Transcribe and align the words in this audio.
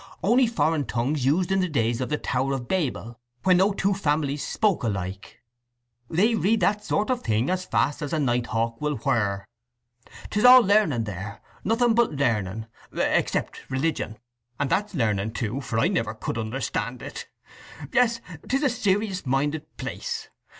"On'y 0.23 0.47
foreign 0.47 0.83
tongues 0.83 1.27
used 1.27 1.51
in 1.51 1.59
the 1.59 1.69
days 1.69 2.01
of 2.01 2.09
the 2.09 2.17
Tower 2.17 2.53
of 2.53 2.67
Babel, 2.67 3.19
when 3.43 3.57
no 3.57 3.71
two 3.71 3.93
families 3.93 4.43
spoke 4.43 4.81
alike. 4.81 5.43
They 6.09 6.33
read 6.33 6.59
that 6.61 6.83
sort 6.83 7.11
of 7.11 7.21
thing 7.21 7.51
as 7.51 7.65
fast 7.65 8.01
as 8.01 8.11
a 8.11 8.17
night 8.17 8.47
hawk 8.47 8.81
will 8.81 8.95
whir. 9.05 9.45
'Tis 10.31 10.43
all 10.43 10.61
learning 10.63 11.03
there—nothing 11.03 11.93
but 11.93 12.13
learning, 12.13 12.65
except 12.95 13.69
religion. 13.69 14.17
And 14.59 14.71
that's 14.71 14.95
learning 14.95 15.33
too, 15.33 15.61
for 15.61 15.77
I 15.77 15.87
never 15.87 16.15
could 16.15 16.39
understand 16.39 17.03
it. 17.03 17.29
Yes, 17.93 18.21
'tis 18.49 18.63
a 18.63 18.69
serious 18.69 19.27
minded 19.27 19.77
place. 19.77 20.29